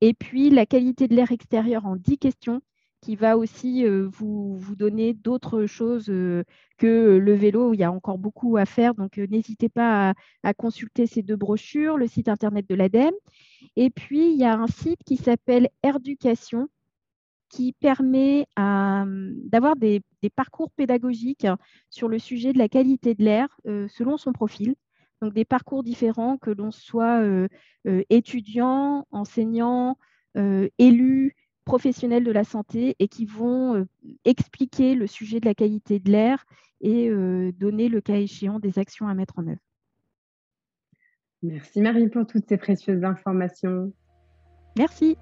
Et 0.00 0.14
puis 0.14 0.50
la 0.50 0.66
qualité 0.66 1.06
de 1.08 1.14
l'air 1.14 1.30
extérieur 1.30 1.86
en 1.86 1.94
10 1.94 2.18
questions 2.18 2.62
qui 3.02 3.14
va 3.14 3.36
aussi 3.36 3.84
euh, 3.84 4.08
vous, 4.12 4.56
vous, 4.56 4.76
donner 4.76 5.12
d'autres 5.12 5.66
choses 5.66 6.08
euh, 6.08 6.44
que 6.78 7.18
le 7.18 7.34
vélo. 7.34 7.74
Il 7.74 7.80
y 7.80 7.84
a 7.84 7.92
encore 7.92 8.16
beaucoup 8.16 8.56
à 8.56 8.64
faire, 8.64 8.94
donc 8.94 9.18
euh, 9.18 9.26
n'hésitez 9.28 9.68
pas 9.68 10.14
à, 10.42 10.54
consulter 10.54 11.06
ces 11.06 11.22
deux 11.22 11.36
brochures, 11.36 11.98
le 11.98 12.06
site 12.06 12.28
internet 12.28 12.66
de 12.68 12.74
l'ADEME. 12.76 13.12
Et 13.76 13.90
puis, 13.90 14.32
il 14.32 14.38
y 14.38 14.44
a 14.44 14.54
un 14.54 14.68
site 14.68 15.02
qui 15.04 15.16
s'appelle 15.16 15.68
Erducation, 15.82 16.68
qui 17.52 17.74
permet 17.74 18.46
hum, 18.56 19.34
d'avoir 19.44 19.76
des, 19.76 20.02
parcours 20.34 20.70
pédagogiques 20.72 21.46
sur 21.90 22.08
le 22.08 22.18
sujet 22.18 22.52
de 22.52 22.58
la 22.58 22.68
qualité 22.68 23.14
de 23.14 23.22
l'air 23.22 23.48
euh, 23.66 23.86
selon 23.88 24.16
son 24.16 24.32
profil. 24.32 24.74
Donc 25.20 25.34
des 25.34 25.44
parcours 25.44 25.84
différents, 25.84 26.38
que 26.38 26.50
l'on 26.50 26.72
soit 26.72 27.20
euh, 27.20 27.46
euh, 27.86 28.02
étudiant, 28.10 29.06
enseignant, 29.12 29.96
élu, 30.78 31.36
professionnel 31.66 32.24
de 32.24 32.32
la 32.32 32.42
santé, 32.42 32.96
et 32.98 33.06
qui 33.06 33.26
vont 33.26 33.86
expliquer 34.24 34.94
le 34.94 35.06
sujet 35.06 35.40
de 35.40 35.46
la 35.46 35.54
qualité 35.54 36.00
de 36.00 36.10
l'air 36.10 36.46
et 36.80 37.10
donner 37.52 37.90
le 37.90 38.00
cas 38.00 38.16
échéant 38.16 38.58
des 38.58 38.78
actions 38.78 39.06
à 39.06 39.14
mettre 39.14 39.38
en 39.38 39.46
œuvre. 39.46 39.60
Merci 41.42 41.82
Marie 41.82 42.08
pour 42.08 42.26
toutes 42.26 42.48
ces 42.48 42.56
précieuses 42.56 43.04
informations. 43.04 43.92
Merci. 44.78 45.18